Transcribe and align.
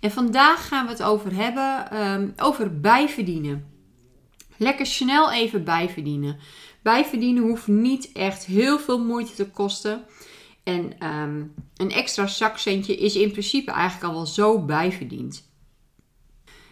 En 0.00 0.10
vandaag 0.10 0.68
gaan 0.68 0.84
we 0.84 0.92
het 0.92 1.02
over 1.02 1.34
hebben 1.34 1.90
ehm, 1.90 2.28
over 2.36 2.80
bijverdienen. 2.80 3.68
Lekker 4.56 4.86
snel 4.86 5.32
even 5.32 5.64
bijverdienen. 5.64 6.38
Bijverdienen 6.82 7.42
hoeft 7.42 7.66
niet 7.66 8.12
echt 8.12 8.44
heel 8.44 8.78
veel 8.78 9.04
moeite 9.04 9.34
te 9.34 9.50
kosten. 9.50 10.04
En 10.62 10.98
ehm, 10.98 11.42
een 11.76 11.90
extra 11.90 12.26
zakcentje 12.26 12.96
is 12.96 13.16
in 13.16 13.30
principe 13.30 13.70
eigenlijk 13.70 14.04
al 14.04 14.14
wel 14.14 14.26
zo 14.26 14.64
bijverdiend. 14.64 15.48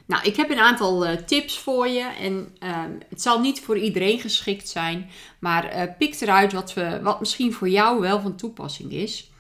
Nou, 0.07 0.25
ik 0.25 0.37
heb 0.37 0.51
een 0.51 0.59
aantal 0.59 1.07
uh, 1.07 1.13
tips 1.13 1.59
voor 1.59 1.89
je. 1.89 2.05
En 2.21 2.57
ehm, 2.59 2.93
het 3.09 3.23
zal 3.23 3.41
niet 3.41 3.61
voor 3.61 3.79
iedereen 3.79 4.21
geschikt 4.21 4.69
zijn. 4.69 5.11
Maar 5.41 5.77
uh, 5.77 5.97
pik 5.99 6.21
eruit 6.21 6.53
wat, 6.53 6.75
we, 6.75 7.01
wat 7.03 7.21
misschien 7.21 7.53
voor 7.53 7.69
jou 7.69 8.01
wel 8.01 8.21
van 8.21 8.37
toepassing 8.37 8.93
is. 8.93 9.31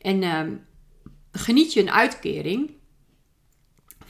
En 0.00 0.66
geniet 1.32 1.72
je 1.72 1.80
een 1.80 1.90
uitkering 1.90 2.70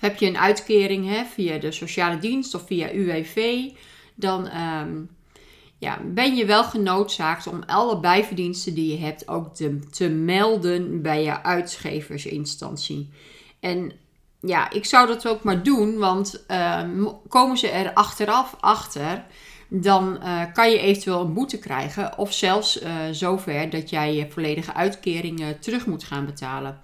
heb 0.03 0.17
je 0.17 0.27
een 0.27 0.39
uitkering 0.39 1.09
hè, 1.09 1.25
via 1.25 1.59
de 1.59 1.73
sociale 1.73 2.19
dienst 2.19 2.55
of 2.55 2.67
via 2.67 2.93
UWV, 2.93 3.69
dan 4.15 4.49
ehm, 4.49 5.01
ja, 5.79 5.99
ben 6.05 6.37
je 6.37 6.47
wel 6.47 6.65
genoodzaakt 6.65 7.47
om 7.47 7.63
alle 7.67 8.01
bijverdiensten 8.01 8.75
die 8.75 8.93
je 8.93 9.05
hebt 9.05 9.29
ook 9.29 9.55
te, 9.55 9.79
te 9.91 10.09
melden 10.09 11.03
bij 11.03 11.23
je 11.23 11.43
uitgeversinstantie. 11.43 13.11
En 13.61 13.93
ja, 14.41 14.71
ik 14.71 14.85
zou 14.85 15.07
dat 15.07 15.29
ook 15.29 15.43
maar 15.43 15.63
doen, 15.63 15.99
want 15.99 16.45
ehm, 16.47 17.05
komen 17.29 17.59
ze 17.59 17.69
er 17.69 17.93
achteraf 17.93 18.57
achter, 18.61 19.25
dan 19.69 20.19
uh, 20.23 20.43
kan 20.53 20.71
je 20.71 20.79
eventueel 20.79 21.21
een 21.21 21.35
boete 21.35 21.59
krijgen. 21.59 22.19
Of 22.19 22.33
zelfs 22.33 22.83
uh, 22.83 22.91
zover 23.11 23.71
dat 23.71 23.91
jij 23.91 24.15
je 24.15 24.31
volledige 24.31 24.75
uitkeringen 24.75 25.61
terug 25.61 25.87
moet 25.87 26.05
gaan 26.05 26.27
betalen. 26.27 26.81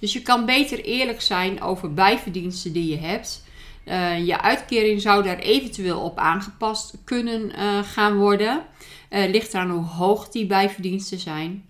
Dus 0.00 0.12
je 0.12 0.22
kan 0.22 0.46
beter 0.46 0.84
eerlijk 0.84 1.20
zijn 1.20 1.62
over 1.62 1.94
bijverdiensten 1.94 2.72
die 2.72 2.88
je 2.88 2.98
hebt. 2.98 3.44
Uh, 3.84 4.26
je 4.26 4.40
uitkering 4.40 5.00
zou 5.00 5.22
daar 5.22 5.38
eventueel 5.38 6.00
op 6.00 6.18
aangepast 6.18 6.94
kunnen 7.04 7.50
uh, 7.50 7.78
gaan 7.82 8.16
worden. 8.16 8.64
Uh, 9.10 9.30
ligt 9.30 9.54
eraan 9.54 9.70
hoe 9.70 9.84
hoog 9.84 10.28
die 10.28 10.46
bijverdiensten 10.46 11.18
zijn. 11.18 11.68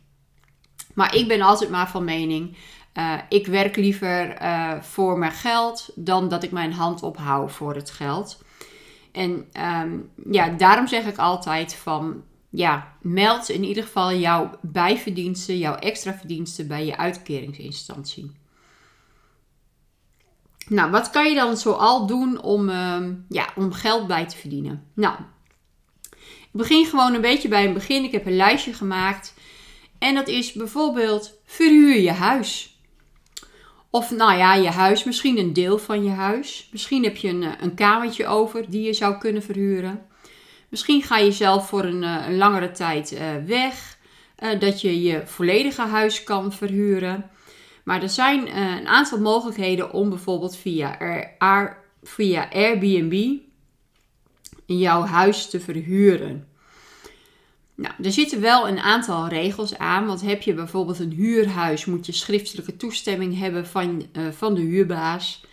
Maar 0.95 1.15
ik 1.15 1.29
ben 1.29 1.41
altijd 1.41 1.71
maar 1.71 1.91
van 1.91 2.05
mening. 2.05 2.57
ik 3.29 3.47
werk 3.47 3.77
liever 3.77 4.37
voor 4.83 5.19
mijn 5.19 5.33
geld 5.33 5.91
dan 5.95 6.29
dat 6.29 6.43
ik 6.43 6.51
mijn 6.51 6.73
hand 6.73 7.03
ophoud 7.03 7.53
voor 7.53 7.75
het 7.75 7.91
geld. 7.91 8.43
En 9.13 9.47
um, 9.83 10.11
ja, 10.31 10.49
daarom 10.49 10.87
zeg 10.87 11.07
ik 11.07 11.19
altijd 11.19 11.75
van 11.75 12.23
ja, 12.51 12.97
meld 13.03 13.49
in 13.49 13.65
ieder 13.65 13.83
geval 13.83 14.15
jouw 14.15 14.59
bijverdiensten, 14.63 15.59
jouw 15.59 15.75
extra 15.75 16.15
verdiensten 16.15 16.69
bij 16.69 16.87
je 16.87 16.97
uitkeringsinstantie. 16.97 18.33
Nou, 20.69 20.91
wat 20.91 21.11
kan 21.11 21.29
je 21.29 21.35
dan 21.35 21.57
zoal 21.57 22.07
doen 22.07 22.43
om, 22.43 22.69
uh, 22.69 23.07
ja, 23.29 23.49
om 23.57 23.73
geld 23.73 24.07
bij 24.07 24.27
te 24.27 24.37
verdienen? 24.37 24.87
Nou, 24.95 25.15
ik 26.41 26.51
begin 26.53 26.87
gewoon 26.87 27.15
een 27.15 27.21
beetje 27.21 27.49
bij 27.49 27.67
een 27.67 27.73
begin. 27.73 28.05
Ik 28.05 28.13
heb 28.13 28.27
een 28.27 28.37
lijstje 28.37 28.73
gemaakt. 28.73 29.35
En 29.99 30.15
dat 30.15 30.29
is 30.29 30.53
bijvoorbeeld 30.53 31.41
verhuur 31.45 31.97
je 31.97 32.13
huis. 32.13 32.79
Of 33.91 34.11
nou 34.11 34.39
ja, 34.39 34.55
je 34.55 34.69
huis, 34.69 35.05
misschien 35.05 35.39
een 35.39 35.53
deel 35.53 35.79
van 35.79 36.05
je 36.05 36.11
huis. 36.11 36.69
Misschien 36.73 37.05
heb 37.05 37.17
je 37.17 37.29
een, 37.29 37.43
eh, 37.43 37.53
een 37.61 37.75
kamertje 37.75 38.27
over 38.27 38.71
die 38.71 38.83
je 38.83 38.93
zou 38.93 39.19
kunnen 39.19 39.43
verhuren. 39.43 40.07
Misschien 40.71 41.03
ga 41.03 41.19
je 41.19 41.33
zelf 41.33 41.69
voor 41.69 41.85
een, 41.85 42.03
eh, 42.03 42.27
een 42.27 42.37
langere 42.37 42.71
tijd 42.71 43.13
uh, 43.13 43.21
weg. 43.47 43.99
Uh, 44.43 44.61
dat 44.61 44.81
je 44.81 45.03
je 45.03 45.23
volledige 45.27 45.83
huis 45.83 46.25
kan 46.25 46.53
verhuren. 46.53 47.31
Maar 47.85 48.03
er 48.03 48.09
zijn 48.09 48.57
een 48.57 48.87
aantal 48.87 49.21
mogelijkheden 49.21 49.93
om 49.93 50.09
bijvoorbeeld 50.09 50.57
via, 50.57 50.97
Air, 51.39 51.77
via 52.03 52.49
Airbnb 52.53 53.39
jouw 54.67 55.03
huis 55.03 55.51
te 55.51 55.61
verhuren. 55.61 56.49
Nou, 57.75 57.95
er 58.03 58.13
zitten 58.13 58.41
wel 58.41 58.69
een 58.69 58.79
aantal 58.79 59.29
regels 59.29 59.79
aan. 59.79 60.07
Want 60.07 60.21
heb 60.21 60.43
je 60.43 60.55
bijvoorbeeld 60.55 60.99
een 60.99 61.13
huurhuis, 61.13 61.85
moet 61.85 62.07
je 62.07 62.13
schriftelijke 62.13 62.77
toestemming 62.77 63.39
hebben 63.39 63.67
van, 63.67 64.07
van 64.31 64.55
de 64.55 64.61
huurbaas. 64.61 65.45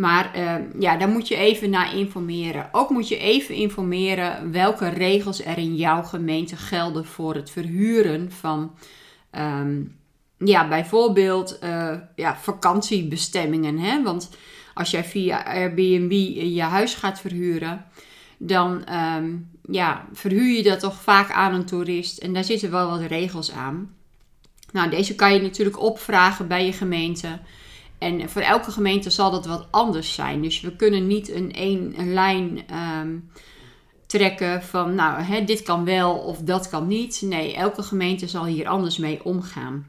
Maar 0.00 0.38
uh, 0.38 0.54
ja, 0.78 0.96
daar 0.96 1.08
moet 1.08 1.28
je 1.28 1.36
even 1.36 1.70
naar 1.70 1.96
informeren. 1.96 2.68
Ook 2.72 2.90
moet 2.90 3.08
je 3.08 3.16
even 3.16 3.54
informeren 3.54 4.52
welke 4.52 4.88
regels 4.88 5.44
er 5.44 5.58
in 5.58 5.76
jouw 5.76 6.02
gemeente 6.02 6.56
gelden 6.56 7.04
voor 7.04 7.34
het 7.34 7.50
verhuren 7.50 8.32
van, 8.32 8.74
um, 9.32 9.96
ja, 10.38 10.68
bijvoorbeeld 10.68 11.58
uh, 11.64 11.94
ja, 12.16 12.36
vakantiebestemmingen. 12.36 13.78
Hè? 13.78 14.02
Want 14.02 14.30
als 14.74 14.90
jij 14.90 15.04
via 15.04 15.44
Airbnb 15.44 16.12
je 16.54 16.62
huis 16.62 16.94
gaat 16.94 17.20
verhuren, 17.20 17.84
dan 18.38 18.84
um, 18.94 19.50
ja, 19.70 20.04
verhuur 20.12 20.56
je 20.56 20.62
dat 20.62 20.80
toch 20.80 21.02
vaak 21.02 21.30
aan 21.30 21.54
een 21.54 21.66
toerist. 21.66 22.18
En 22.18 22.32
daar 22.32 22.44
zitten 22.44 22.70
wel 22.70 22.90
wat 22.90 23.00
regels 23.00 23.52
aan. 23.52 23.94
Nou, 24.72 24.90
deze 24.90 25.14
kan 25.14 25.34
je 25.34 25.40
natuurlijk 25.40 25.80
opvragen 25.80 26.48
bij 26.48 26.66
je 26.66 26.72
gemeente. 26.72 27.38
En 28.00 28.30
voor 28.30 28.42
elke 28.42 28.70
gemeente 28.70 29.10
zal 29.10 29.30
dat 29.30 29.46
wat 29.46 29.66
anders 29.70 30.14
zijn. 30.14 30.42
Dus 30.42 30.60
we 30.60 30.76
kunnen 30.76 31.06
niet 31.06 31.30
een 31.30 31.52
één 31.52 32.12
lijn 32.12 32.68
ehm, 32.68 33.18
trekken 34.06 34.62
van, 34.62 34.94
nou, 34.94 35.20
hè, 35.20 35.44
dit 35.44 35.62
kan 35.62 35.84
wel 35.84 36.14
of 36.14 36.38
dat 36.38 36.68
kan 36.68 36.86
niet. 36.86 37.22
Nee, 37.24 37.54
elke 37.54 37.82
gemeente 37.82 38.28
zal 38.28 38.44
hier 38.44 38.68
anders 38.68 38.98
mee 38.98 39.24
omgaan. 39.24 39.86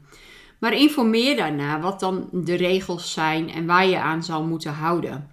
Maar 0.58 0.72
informeer 0.72 1.36
daarna 1.36 1.80
wat 1.80 2.00
dan 2.00 2.28
de 2.32 2.54
regels 2.54 3.12
zijn 3.12 3.50
en 3.50 3.66
waar 3.66 3.86
je 3.86 3.98
aan 3.98 4.22
zal 4.22 4.44
moeten 4.44 4.72
houden. 4.72 5.30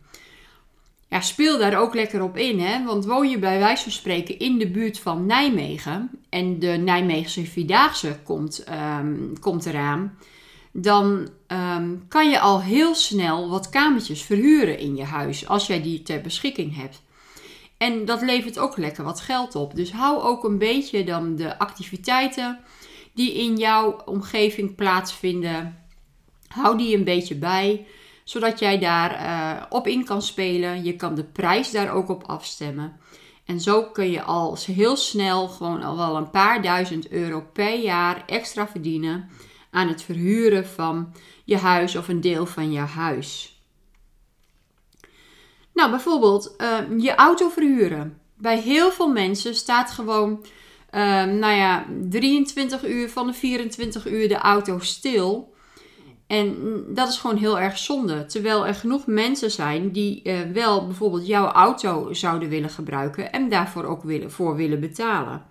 Ja, 1.10 1.22
speel 1.22 1.58
daar 1.58 1.80
ook 1.80 1.94
lekker 1.94 2.22
op 2.22 2.38
in, 2.38 2.60
hè? 2.60 2.86
want 2.86 3.06
woon 3.06 3.30
je 3.30 3.40
bij 3.40 3.60
wijze 3.60 3.84
van 3.84 3.92
spreken 3.92 4.40
in 4.40 4.58
de 4.58 4.70
buurt 4.70 5.00
van 5.00 5.26
Nijmegen 5.26 6.10
en 6.30 6.60
de 6.60 6.68
Nijmeegse 6.68 7.46
Vierdaagse 7.46 8.20
komt, 8.24 8.66
um, 9.00 9.40
komt 9.40 9.66
eraan 9.66 10.18
dan 10.72 11.30
um, 11.48 12.06
kan 12.08 12.30
je 12.30 12.40
al 12.40 12.62
heel 12.62 12.96
snel 12.96 13.50
wat 13.50 13.70
kamertjes 13.70 14.22
verhuren 14.22 14.80
in 14.80 14.96
je 14.96 15.04
huis 15.04 15.48
als 15.48 15.68
jij 15.68 15.82
die 15.82 16.04
ter 16.04 16.22
beschikking 16.22 16.76
hebt. 16.76 17.02
En 17.78 18.06
dat 18.06 18.22
levert 18.22 18.60
ook 18.60 18.78
lekker 18.78 19.04
wat 19.04 19.22
geld 19.22 19.56
op. 19.56 19.76
Dus 19.76 19.92
hou 19.92 20.22
ook 20.22 20.44
een 20.44 20.58
beetje 20.58 21.04
dan 21.04 21.36
de 21.36 21.60
activiteiten 21.60 22.60
die 23.14 23.34
in 23.34 23.58
jouw 23.58 24.02
omgeving 24.06 24.76
plaatsvinden, 24.76 25.78
hou 26.48 26.78
die 26.78 26.98
een 26.98 27.04
beetje 27.04 27.36
bij, 27.36 27.86
zodat 28.24 28.60
jij 28.60 28.80
daar 28.80 29.12
uh, 29.12 29.64
op 29.70 29.88
in 29.88 30.06
kan 30.06 30.22
spelen. 30.22 30.84
Je 30.84 30.96
kan 30.96 31.16
de 31.16 31.24
prijs 31.24 31.72
daar 31.72 31.94
ook 31.94 32.10
op 32.10 32.24
afstemmen. 32.24 33.00
En 33.46 33.62
zo 33.62 33.84
kun 33.84 34.12
je 34.12 34.22
al 34.22 34.58
heel 34.66 34.96
snel 34.96 35.48
gewoon 35.48 35.84
al 35.84 35.98
wel 35.98 36.18
een 36.18 36.30
paar 36.30 36.62
duizend 36.62 37.10
euro 37.10 37.46
per 37.54 37.80
jaar 37.80 38.24
extra 38.26 38.68
verdienen 38.68 39.30
aan 39.72 39.88
het 39.88 40.02
verhuren 40.02 40.68
van 40.68 41.14
je 41.46 41.58
huis 41.58 41.96
of 41.96 42.08
een 42.08 42.22
deel 42.22 42.46
van 42.46 42.72
je 42.72 42.80
huis. 42.80 43.60
Nou, 45.74 45.92
bijvoorbeeld 45.92 46.56
uh, 46.58 46.78
je 46.98 47.16
auto 47.16 47.50
verhuren. 47.50 48.18
Bij 48.38 48.60
heel 48.60 48.92
veel 48.92 49.08
mensen 49.08 49.56
staat 49.56 49.92
gewoon, 49.92 50.46
uh, 50.92 51.24
nou 51.24 51.54
ja, 51.54 51.86
23 52.10 52.88
uur 52.88 53.10
van 53.10 53.28
de 53.28 53.34
24 53.34 54.08
uur 54.08 54.28
de 54.28 54.38
auto 54.38 54.80
stil. 54.80 55.54
En 56.28 56.56
dat 56.90 57.10
is 57.10 57.18
gewoon 57.18 57.38
heel 57.38 57.60
erg 57.60 57.78
zonde. 57.78 58.26
Terwijl 58.26 58.68
er 58.68 58.76
genoeg 58.76 59.06
mensen 59.06 59.52
zijn 59.52 59.92
die 59.92 60.22
uh, 60.24 60.40
wel 60.54 60.86
bijvoorbeeld 60.86 61.28
jouw 61.28 61.48
auto 61.48 62.14
zouden 62.14 62.50
willen 62.50 62.70
gebruiken 62.70 63.32
en 63.32 63.50
daarvoor 63.50 63.84
ook 63.84 64.04
willen, 64.04 64.32
voor 64.32 64.56
willen 64.56 64.80
betalen. 64.80 65.46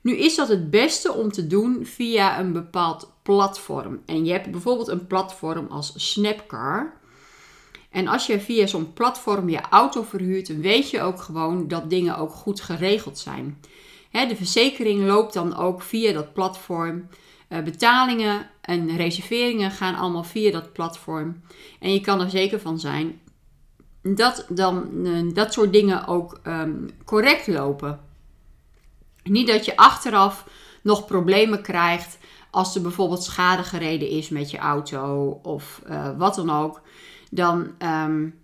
Nu 0.00 0.16
is 0.16 0.34
dat 0.34 0.48
het 0.48 0.70
beste 0.70 1.12
om 1.12 1.32
te 1.32 1.46
doen 1.46 1.86
via 1.86 2.40
een 2.40 2.52
bepaald 2.52 3.15
platform. 3.26 4.02
En 4.04 4.24
je 4.24 4.32
hebt 4.32 4.50
bijvoorbeeld 4.50 4.88
een 4.88 5.06
platform 5.06 5.66
als 5.66 5.92
Snapcar. 5.96 6.92
En 7.90 8.08
als 8.08 8.26
je 8.26 8.40
via 8.40 8.66
zo'n 8.66 8.92
platform 8.92 9.48
je 9.48 9.60
auto 9.60 10.02
verhuurt, 10.02 10.60
weet 10.60 10.90
je 10.90 11.00
ook 11.00 11.20
gewoon 11.20 11.68
dat 11.68 11.90
dingen 11.90 12.18
ook 12.18 12.30
goed 12.30 12.60
geregeld 12.60 13.18
zijn. 13.18 13.60
de 14.10 14.36
verzekering 14.36 15.06
loopt 15.06 15.32
dan 15.32 15.56
ook 15.56 15.82
via 15.82 16.12
dat 16.12 16.32
platform. 16.32 17.08
Uh, 17.48 17.62
betalingen 17.62 18.50
en 18.60 18.96
reserveringen 18.96 19.70
gaan 19.70 19.94
allemaal 19.94 20.24
via 20.24 20.50
dat 20.50 20.72
platform. 20.72 21.42
En 21.80 21.92
je 21.92 22.00
kan 22.00 22.20
er 22.20 22.30
zeker 22.30 22.60
van 22.60 22.78
zijn 22.78 23.20
dat 24.02 24.46
dan 24.48 25.06
eh, 25.06 25.34
dat 25.34 25.52
soort 25.52 25.72
dingen 25.72 26.06
ook 26.06 26.40
ehm, 26.42 26.74
correct 27.04 27.46
lopen. 27.46 28.00
Niet 29.22 29.46
dat 29.46 29.64
je 29.64 29.76
achteraf 29.76 30.46
nog 30.82 31.06
problemen 31.06 31.62
krijgt 31.62 32.18
als 32.50 32.74
er 32.74 32.82
bijvoorbeeld 32.82 33.22
schade 33.22 33.62
gereden 33.62 34.08
is 34.08 34.28
met 34.28 34.50
je 34.50 34.58
auto 34.58 35.28
of 35.42 35.82
uh, 35.88 36.08
wat 36.18 36.34
dan 36.34 36.50
ook. 36.50 36.80
Dan, 37.30 37.70
um, 37.78 38.34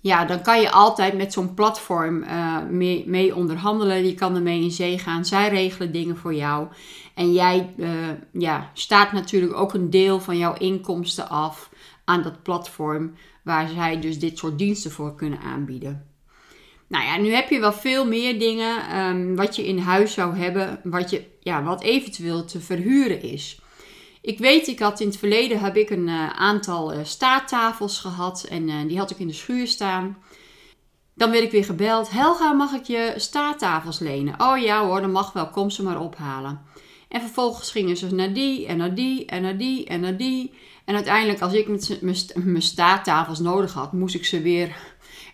ja, 0.00 0.24
dan 0.24 0.42
kan 0.42 0.60
je 0.60 0.70
altijd 0.70 1.16
met 1.16 1.32
zo'n 1.32 1.54
platform 1.54 2.22
uh, 2.22 2.58
mee, 3.06 3.34
onderhandelen. 3.36 4.06
Je 4.06 4.14
kan 4.14 4.34
ermee 4.34 4.62
in 4.62 4.70
zee 4.70 4.98
gaan. 4.98 5.24
Zij 5.24 5.48
regelen 5.48 5.92
dingen 5.92 6.16
voor 6.16 6.34
jou. 6.34 6.68
En 7.14 7.32
jij 7.32 7.74
uh, 7.76 7.90
ja, 8.32 8.70
staat 8.72 9.12
natuurlijk 9.12 9.56
ook 9.56 9.74
een 9.74 9.90
deel 9.90 10.20
van 10.20 10.38
jouw 10.38 10.54
inkomsten 10.54 11.28
af 11.28 11.70
aan 12.04 12.22
dat 12.22 12.42
platform. 12.42 13.14
Waar 13.42 13.68
zij 13.68 14.00
dus 14.00 14.18
dit 14.18 14.38
soort 14.38 14.58
diensten 14.58 14.90
voor 14.90 15.14
kunnen 15.14 15.40
aanbieden. 15.40 16.11
Nou 16.92 17.04
ja, 17.04 17.16
nu 17.16 17.30
heb 17.30 17.50
je 17.50 17.60
wel 17.60 17.72
veel 17.72 18.06
meer 18.06 18.38
dingen 18.38 18.98
um, 18.98 19.36
wat 19.36 19.56
je 19.56 19.66
in 19.66 19.78
huis 19.78 20.12
zou 20.12 20.36
hebben, 20.36 20.80
wat, 20.82 21.10
je, 21.10 21.24
ja, 21.40 21.62
wat 21.62 21.82
eventueel 21.82 22.44
te 22.44 22.60
verhuren 22.60 23.22
is. 23.22 23.60
Ik 24.20 24.38
weet, 24.38 24.66
ik 24.66 24.78
had 24.78 25.00
in 25.00 25.06
het 25.06 25.16
verleden 25.16 25.60
heb 25.60 25.76
ik 25.76 25.90
een 25.90 26.08
uh, 26.08 26.30
aantal 26.30 26.94
uh, 26.94 26.98
staattafels 27.02 27.98
gehad 27.98 28.46
en 28.50 28.68
uh, 28.68 28.74
die 28.88 28.98
had 28.98 29.10
ik 29.10 29.18
in 29.18 29.26
de 29.26 29.32
schuur 29.32 29.66
staan. 29.66 30.16
Dan 31.14 31.30
werd 31.30 31.44
ik 31.44 31.50
weer 31.50 31.64
gebeld. 31.64 32.10
Helga, 32.10 32.52
mag 32.52 32.72
ik 32.72 32.84
je 32.84 33.12
staattafels 33.16 33.98
lenen? 33.98 34.40
Oh 34.40 34.58
ja 34.58 34.84
hoor, 34.86 35.00
dat 35.00 35.10
mag 35.10 35.32
wel. 35.32 35.48
Kom 35.48 35.70
ze 35.70 35.82
maar 35.82 36.00
ophalen. 36.00 36.60
En 37.12 37.20
vervolgens 37.20 37.70
gingen 37.70 37.96
ze 37.96 38.14
naar 38.14 38.32
die 38.32 38.66
en 38.66 38.76
naar 38.76 38.94
die 38.94 39.26
en 39.26 39.42
naar 39.42 39.56
die 39.56 39.86
en 39.86 40.00
naar 40.00 40.16
die. 40.16 40.52
En 40.84 40.94
uiteindelijk, 40.94 41.40
als 41.40 41.52
ik 41.52 41.68
mijn 42.34 42.62
staattafels 42.62 43.38
nodig 43.38 43.72
had, 43.72 43.92
moest 43.92 44.14
ik 44.14 44.24
ze 44.24 44.40
weer 44.40 44.76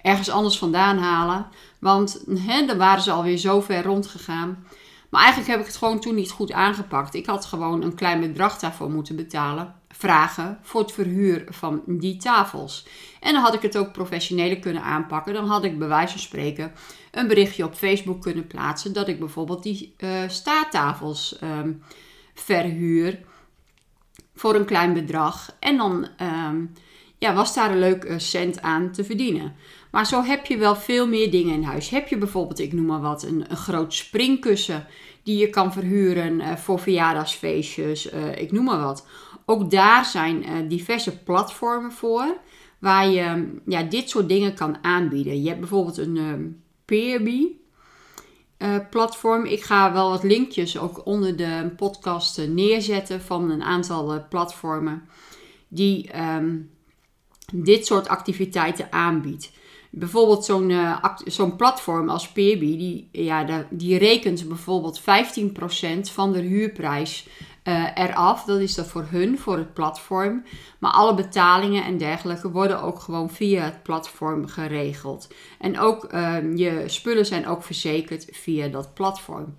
ergens 0.02 0.28
anders 0.28 0.58
vandaan 0.58 0.98
halen. 0.98 1.46
Want 1.78 2.24
dan 2.66 2.78
waren 2.78 3.02
ze 3.02 3.10
alweer 3.10 3.36
zo 3.36 3.60
ver 3.60 3.82
rondgegaan. 3.82 4.66
Maar 5.08 5.20
eigenlijk 5.20 5.50
heb 5.50 5.60
ik 5.60 5.66
het 5.66 5.76
gewoon 5.76 6.00
toen 6.00 6.14
niet 6.14 6.30
goed 6.30 6.52
aangepakt. 6.52 7.14
Ik 7.14 7.26
had 7.26 7.44
gewoon 7.44 7.82
een 7.82 7.94
klein 7.94 8.20
bedrag 8.20 8.58
daarvoor 8.58 8.90
moeten 8.90 9.16
betalen. 9.16 9.74
Vragen 9.88 10.58
voor 10.62 10.80
het 10.80 10.92
verhuur 10.92 11.44
van 11.48 11.82
die 11.86 12.16
tafels. 12.16 12.86
En 13.20 13.32
dan 13.32 13.42
had 13.42 13.54
ik 13.54 13.62
het 13.62 13.76
ook 13.76 13.92
professioneler 13.92 14.58
kunnen 14.58 14.82
aanpakken. 14.82 15.34
Dan 15.34 15.46
had 15.46 15.64
ik 15.64 15.78
bij 15.78 15.88
wijze 15.88 16.12
van 16.12 16.20
spreken 16.20 16.72
een 17.18 17.28
berichtje 17.28 17.64
op 17.64 17.74
Facebook 17.74 18.22
kunnen 18.22 18.46
plaatsen. 18.46 18.92
Dat 18.92 19.08
ik 19.08 19.18
bijvoorbeeld 19.18 19.62
die 19.62 19.94
uh, 19.98 20.10
staattafels 20.26 21.38
um, 21.42 21.82
verhuur 22.34 23.18
voor 24.34 24.54
een 24.54 24.64
klein 24.64 24.92
bedrag. 24.92 25.56
En 25.60 25.76
dan 25.76 26.08
um, 26.22 26.72
ja, 27.18 27.34
was 27.34 27.54
daar 27.54 27.70
een 27.70 27.78
leuk 27.78 28.14
cent 28.16 28.62
aan 28.62 28.92
te 28.92 29.04
verdienen. 29.04 29.54
Maar 29.90 30.06
zo 30.06 30.22
heb 30.22 30.46
je 30.46 30.56
wel 30.56 30.76
veel 30.76 31.08
meer 31.08 31.30
dingen 31.30 31.54
in 31.54 31.62
huis. 31.62 31.88
Heb 31.88 32.08
je 32.08 32.18
bijvoorbeeld, 32.18 32.58
ik 32.58 32.72
noem 32.72 32.86
maar 32.86 33.00
wat, 33.00 33.22
een, 33.22 33.44
een 33.50 33.56
groot 33.56 33.94
springkussen 33.94 34.86
die 35.22 35.36
je 35.36 35.50
kan 35.50 35.72
verhuren 35.72 36.40
uh, 36.40 36.56
voor 36.56 36.78
verjaardagsfeestjes, 36.78 38.12
uh, 38.12 38.36
ik 38.36 38.52
noem 38.52 38.64
maar 38.64 38.80
wat. 38.80 39.06
Ook 39.44 39.70
daar 39.70 40.04
zijn 40.04 40.68
diverse 40.68 41.18
platformen 41.18 41.92
voor 41.92 42.36
waar 42.78 43.08
je 43.08 43.54
ja, 43.66 43.82
dit 43.82 44.10
soort 44.10 44.28
dingen 44.28 44.54
kan 44.54 44.76
aanbieden. 44.82 45.42
Je 45.42 45.48
hebt 45.48 45.60
bijvoorbeeld 45.60 45.98
een 45.98 46.62
Peerby 46.88 47.56
platform. 48.90 49.44
Ik 49.44 49.62
ga 49.62 49.92
wel 49.92 50.10
wat 50.10 50.22
linkjes 50.22 50.78
ook 50.78 51.06
onder 51.06 51.36
de 51.36 51.70
podcast 51.76 52.46
neerzetten 52.48 53.20
van 53.20 53.50
een 53.50 53.62
aantal 53.62 54.28
platformen 54.28 55.08
die 55.68 56.20
um, 56.20 56.70
dit 57.52 57.86
soort 57.86 58.08
activiteiten 58.08 58.92
aanbiedt. 58.92 59.52
Bijvoorbeeld 59.90 60.44
zo'n 61.24 61.56
platform 61.56 62.08
als 62.08 62.28
Peerby, 62.28 62.76
die, 62.76 63.08
ja, 63.12 63.66
die 63.70 63.98
rekent 63.98 64.48
bijvoorbeeld 64.48 65.00
15% 65.00 65.04
van 66.12 66.32
de 66.32 66.40
huurprijs 66.40 67.26
uh, 67.68 67.88
eraf. 67.94 68.44
Dat 68.44 68.60
is 68.60 68.74
dat 68.74 68.86
voor 68.86 69.06
hun, 69.10 69.38
voor 69.38 69.56
het 69.56 69.74
platform. 69.74 70.44
Maar 70.78 70.92
alle 70.92 71.14
betalingen 71.14 71.84
en 71.84 71.98
dergelijke 71.98 72.50
worden 72.50 72.82
ook 72.82 73.00
gewoon 73.00 73.30
via 73.30 73.62
het 73.62 73.82
platform 73.82 74.46
geregeld. 74.46 75.28
En 75.58 75.78
ook 75.78 76.12
uh, 76.12 76.56
je 76.56 76.82
spullen 76.86 77.26
zijn 77.26 77.46
ook 77.46 77.62
verzekerd 77.62 78.26
via 78.30 78.68
dat 78.68 78.94
platform. 78.94 79.56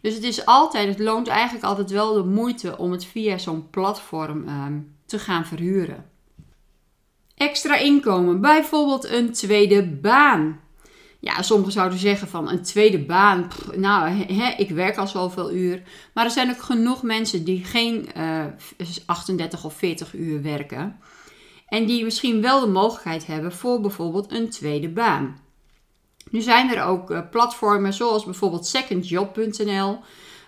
Dus 0.00 0.14
het 0.14 0.22
is 0.22 0.46
altijd, 0.46 0.88
het 0.88 0.98
loont 0.98 1.28
eigenlijk 1.28 1.64
altijd 1.64 1.90
wel 1.90 2.12
de 2.12 2.24
moeite 2.24 2.78
om 2.78 2.92
het 2.92 3.04
via 3.04 3.38
zo'n 3.38 3.70
platform 3.70 4.48
ehm, 4.48 4.78
te 5.06 5.18
gaan 5.18 5.46
verhuren. 5.46 6.10
Extra 7.34 7.76
inkomen, 7.76 8.40
bijvoorbeeld 8.40 9.08
een 9.10 9.32
tweede 9.32 9.86
baan. 9.86 10.60
Ja, 11.20 11.42
sommigen 11.42 11.72
zouden 11.72 11.98
zeggen 11.98 12.28
van 12.28 12.50
een 12.50 12.62
tweede 12.62 12.98
baan. 12.98 13.50
nou, 13.76 14.20
ik 14.56 14.70
werk 14.70 14.96
al 14.96 15.06
zoveel 15.06 15.52
uur. 15.52 15.82
Maar 16.14 16.24
er 16.24 16.30
zijn 16.30 16.50
ook 16.50 16.62
genoeg 16.62 17.02
mensen 17.02 17.44
die 17.44 17.64
geen 17.64 18.08
uh, 18.16 18.44
eh, 18.44 18.52
38 19.06 19.64
of 19.64 19.74
40 19.74 20.14
uur 20.14 20.42
werken. 20.42 21.00
En 21.68 21.86
die 21.86 22.04
misschien 22.04 22.42
wel 22.42 22.60
de 22.60 22.66
mogelijkheid 22.66 23.26
hebben 23.26 23.52
voor 23.52 23.80
bijvoorbeeld 23.80 24.32
een 24.32 24.50
tweede 24.50 24.88
baan. 24.88 25.40
Nu 26.30 26.40
zijn 26.40 26.70
er 26.70 26.84
ook 26.84 27.10
uh, 27.10 27.20
platformen 27.30 27.92
zoals 27.92 28.24
bijvoorbeeld 28.24 28.66
secondjob.nl, 28.66 29.98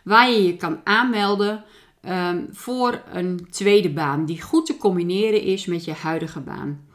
waar 0.05 0.31
je 0.31 0.45
je 0.45 0.57
kan 0.57 0.81
aanmelden 0.85 1.65
um, 2.09 2.49
voor 2.53 3.03
een 3.13 3.47
tweede 3.51 3.91
baan 3.91 4.25
die 4.25 4.43
goed 4.43 4.67
te 4.67 4.77
combineren 4.77 5.43
is 5.43 5.67
met 5.67 5.85
je 5.85 5.93
huidige 5.93 6.41
baan. 6.41 6.89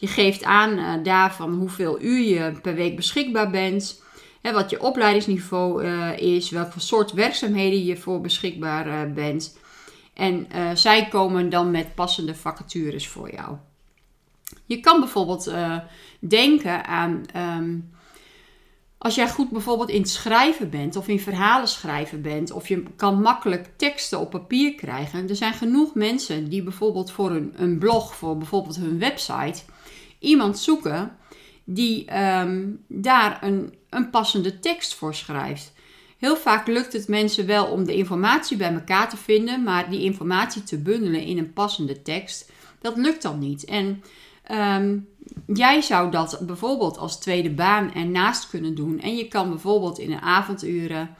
Je 0.00 0.06
geeft 0.06 0.44
aan 0.44 0.78
uh, 0.78 0.94
daarvan 1.02 1.54
hoeveel 1.54 2.00
uur 2.00 2.20
je 2.20 2.52
per 2.62 2.74
week 2.74 2.96
beschikbaar 2.96 3.50
bent, 3.50 4.02
hè, 4.40 4.52
wat 4.52 4.70
je 4.70 4.82
opleidingsniveau 4.82 5.84
uh, 5.84 6.18
is, 6.18 6.50
welke 6.50 6.80
soort 6.80 7.12
werkzaamheden 7.12 7.84
je 7.84 7.96
voor 7.96 8.20
beschikbaar 8.20 8.86
uh, 8.86 9.14
bent. 9.14 9.58
En 10.14 10.46
zij 10.74 11.08
komen 11.08 11.50
dan 11.50 11.70
met 11.70 11.94
passende 11.94 12.34
vacatures 12.34 13.08
voor 13.08 13.32
jou. 13.32 13.56
Je 14.64 14.80
kan 14.80 15.00
bijvoorbeeld 15.00 15.52
denken 16.20 16.84
aan 16.84 17.24
um, 17.36 17.90
als 18.98 19.14
jij 19.14 19.28
goed 19.28 19.50
bijvoorbeeld 19.50 19.88
in 19.88 20.00
het 20.00 20.10
schrijven 20.10 20.70
bent 20.70 20.96
of 20.96 21.08
in 21.08 21.20
verhalen 21.20 21.68
schrijven 21.68 22.22
bent, 22.22 22.50
of 22.50 22.68
je 22.68 22.82
kan 22.96 23.20
makkelijk 23.20 23.70
teksten 23.76 24.18
op 24.18 24.30
papier 24.30 24.74
krijgen. 24.74 25.28
Er 25.28 25.36
zijn 25.36 25.54
genoeg 25.54 25.94
mensen 25.94 26.48
die 26.48 26.62
bijvoorbeeld 26.62 27.10
voor 27.10 27.30
een, 27.30 27.52
een 27.56 27.78
blog, 27.78 28.14
voor 28.14 28.36
bijvoorbeeld 28.36 28.76
hun 28.76 28.98
website, 28.98 29.62
iemand 30.18 30.58
zoeken 30.58 31.16
die 31.64 32.20
um, 32.40 32.84
daar 32.86 33.42
een, 33.42 33.74
een 33.90 34.10
passende 34.10 34.58
tekst 34.58 34.94
voor 34.94 35.14
schrijft. 35.14 35.72
Heel 36.18 36.36
vaak 36.36 36.66
lukt 36.66 36.92
het 36.92 37.08
mensen 37.08 37.46
wel 37.46 37.66
om 37.66 37.84
de 37.84 37.94
informatie 37.94 38.56
bij 38.56 38.72
elkaar 38.72 39.08
te 39.08 39.16
vinden, 39.16 39.62
maar 39.62 39.90
die 39.90 40.02
informatie 40.02 40.62
te 40.62 40.78
bundelen 40.78 41.22
in 41.22 41.38
een 41.38 41.52
passende 41.52 42.02
tekst, 42.02 42.52
dat 42.80 42.96
lukt 42.96 43.22
dan 43.22 43.38
niet. 43.38 43.64
En 43.64 44.02
um, 44.50 45.08
jij 45.46 45.80
zou 45.80 46.10
dat 46.10 46.38
bijvoorbeeld 46.42 46.98
als 46.98 47.20
tweede 47.20 47.50
baan 47.50 47.94
ernaast 47.94 48.48
kunnen 48.48 48.74
doen. 48.74 49.00
En 49.00 49.16
je 49.16 49.28
kan 49.28 49.48
bijvoorbeeld 49.48 49.98
in 49.98 50.10
de 50.10 50.20
avonduren 50.20 51.16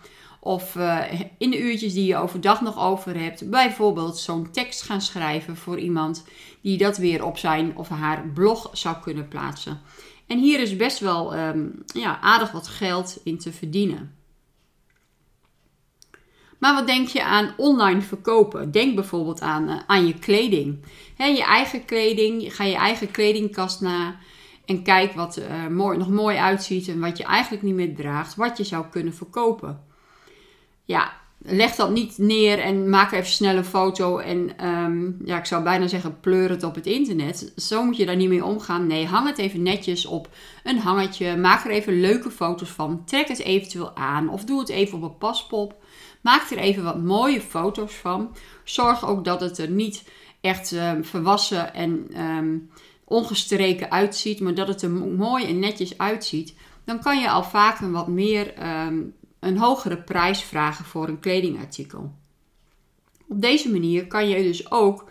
of 0.48 0.74
uh, 0.74 1.02
in 1.38 1.50
de 1.50 1.62
uurtjes 1.62 1.92
die 1.94 2.06
je 2.06 2.16
overdag 2.16 2.60
nog 2.60 2.78
over 2.78 3.20
hebt, 3.20 3.50
bijvoorbeeld 3.50 4.18
zo'n 4.18 4.50
tekst 4.50 4.82
gaan 4.82 5.00
schrijven 5.00 5.56
voor 5.56 5.78
iemand 5.78 6.24
die 6.60 6.78
dat 6.78 6.96
weer 6.96 7.24
op 7.24 7.38
zijn 7.38 7.76
of 7.76 7.88
haar 7.88 8.28
blog 8.34 8.70
zou 8.72 8.96
kunnen 9.02 9.28
plaatsen. 9.28 9.80
En 10.26 10.38
hier 10.38 10.60
is 10.60 10.76
best 10.76 10.98
wel 10.98 11.36
um, 11.36 11.82
ja, 11.86 12.20
aardig 12.20 12.50
wat 12.50 12.68
geld 12.68 13.20
in 13.24 13.38
te 13.38 13.52
verdienen. 13.52 14.14
Maar 16.58 16.74
wat 16.74 16.86
denk 16.86 17.08
je 17.08 17.24
aan 17.24 17.54
online 17.56 18.00
verkopen? 18.00 18.70
Denk 18.70 18.94
bijvoorbeeld 18.94 19.40
aan, 19.40 19.68
uh, 19.68 19.76
aan 19.86 20.06
je 20.06 20.18
kleding. 20.18 20.84
Je 21.16 21.44
eigen 21.44 21.84
kleding, 21.84 22.54
ga 22.54 22.64
je 22.64 22.76
eigen 22.76 23.10
kledingkast 23.10 23.80
na 23.80 24.16
en 24.64 24.82
kijk 24.82 25.12
wat 25.12 25.36
er 25.36 25.50
uh, 25.50 25.66
mooi, 25.66 25.98
nog 25.98 26.08
mooi 26.08 26.36
uitziet 26.36 26.88
en 26.88 27.00
wat 27.00 27.18
je 27.18 27.24
eigenlijk 27.24 27.62
niet 27.62 27.74
meer 27.74 27.94
draagt, 27.94 28.34
wat 28.34 28.56
je 28.56 28.64
zou 28.64 28.84
kunnen 28.90 29.14
verkopen. 29.14 29.86
Ja, 30.88 31.12
leg 31.38 31.74
dat 31.74 31.90
niet 31.90 32.18
neer 32.18 32.58
en 32.58 32.90
maak 32.90 33.12
even 33.12 33.26
snel 33.26 33.56
een 33.56 33.64
foto 33.64 34.18
en 34.18 34.66
um, 34.66 35.16
ja, 35.24 35.38
ik 35.38 35.44
zou 35.44 35.62
bijna 35.62 35.86
zeggen 35.86 36.20
pleur 36.20 36.50
het 36.50 36.62
op 36.62 36.74
het 36.74 36.86
internet. 36.86 37.52
Zo 37.56 37.84
moet 37.84 37.96
je 37.96 38.06
daar 38.06 38.16
niet 38.16 38.28
mee 38.28 38.44
omgaan. 38.44 38.86
Nee, 38.86 39.06
hang 39.06 39.26
het 39.26 39.38
even 39.38 39.62
netjes 39.62 40.06
op 40.06 40.28
een 40.64 40.78
hangetje. 40.78 41.36
Maak 41.36 41.64
er 41.64 41.70
even 41.70 42.00
leuke 42.00 42.30
foto's 42.30 42.70
van. 42.70 43.04
Trek 43.04 43.28
het 43.28 43.38
eventueel 43.38 43.96
aan 43.96 44.28
of 44.28 44.44
doe 44.44 44.58
het 44.58 44.68
even 44.68 44.98
op 44.98 45.02
een 45.02 45.18
paspop. 45.18 45.84
Maak 46.20 46.50
er 46.50 46.58
even 46.58 46.84
wat 46.84 47.02
mooie 47.02 47.40
foto's 47.40 47.94
van. 47.94 48.36
Zorg 48.64 49.06
ook 49.06 49.24
dat 49.24 49.40
het 49.40 49.58
er 49.58 49.70
niet 49.70 50.04
echt 50.40 50.72
um, 50.72 51.04
verwassen 51.04 51.74
en 51.74 52.20
um, 52.20 52.70
ongestreken 53.04 53.90
uitziet, 53.90 54.40
maar 54.40 54.54
dat 54.54 54.68
het 54.68 54.82
er 54.82 54.90
mooi 54.90 55.44
en 55.44 55.58
netjes 55.58 55.98
uitziet. 55.98 56.54
Dan 56.84 57.00
kan 57.00 57.20
je 57.20 57.30
al 57.30 57.44
vaak 57.44 57.80
een 57.80 57.92
wat 57.92 58.08
meer 58.08 58.52
een 59.40 59.58
hogere 59.58 59.96
prijs 59.96 60.42
vragen 60.42 60.84
voor 60.84 61.08
een 61.08 61.20
kledingartikel. 61.20 62.12
Op 63.28 63.40
deze 63.40 63.70
manier 63.70 64.06
kan 64.06 64.28
je 64.28 64.42
dus 64.42 64.70
ook, 64.70 65.10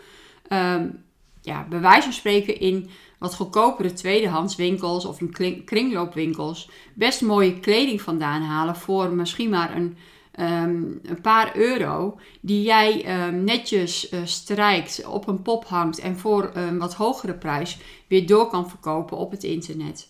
um, 0.49 1.03
ja, 1.41 1.65
bij 1.69 1.79
wijze 1.79 2.01
van 2.01 2.13
spreken, 2.13 2.59
in 2.59 2.89
wat 3.17 3.35
goedkopere 3.35 3.93
tweedehandswinkels 3.93 5.05
of 5.05 5.21
in 5.21 5.63
kringloopwinkels 5.65 6.69
best 6.93 7.21
mooie 7.21 7.59
kleding 7.59 8.01
vandaan 8.01 8.41
halen 8.41 8.75
voor 8.75 9.09
misschien 9.09 9.49
maar 9.49 9.75
een, 9.75 9.97
ehm, 10.31 10.83
een 11.03 11.21
paar 11.21 11.55
euro. 11.55 12.19
Die 12.41 12.61
jij 12.61 13.03
ehm, 13.03 13.43
netjes 13.43 14.11
uh, 14.11 14.19
strijkt, 14.23 15.05
op 15.05 15.27
een 15.27 15.41
pop 15.41 15.65
hangt 15.65 15.99
en 15.99 16.17
voor 16.17 16.51
een 16.53 16.77
wat 16.77 16.93
hogere 16.93 17.33
prijs 17.33 17.77
weer 18.07 18.27
door 18.27 18.47
kan 18.47 18.69
verkopen 18.69 19.17
op 19.17 19.31
het 19.31 19.43
internet. 19.43 20.09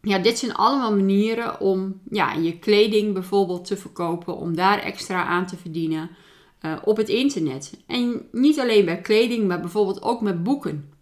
Ja, 0.00 0.18
dit 0.18 0.38
zijn 0.38 0.54
allemaal 0.54 0.96
manieren 0.96 1.60
om 1.60 2.00
ja, 2.10 2.32
je 2.32 2.58
kleding 2.58 3.12
bijvoorbeeld 3.12 3.64
te 3.64 3.76
verkopen, 3.76 4.36
om 4.36 4.56
daar 4.56 4.78
extra 4.78 5.24
aan 5.24 5.46
te 5.46 5.56
verdienen 5.56 6.10
uh, 6.62 6.76
op 6.84 6.96
het 6.96 7.08
internet. 7.08 7.80
En 7.86 8.28
niet 8.32 8.60
alleen 8.60 8.84
bij 8.84 9.00
kleding, 9.00 9.48
maar 9.48 9.60
bijvoorbeeld 9.60 10.02
ook 10.02 10.20
met 10.20 10.42
boeken. 10.42 10.94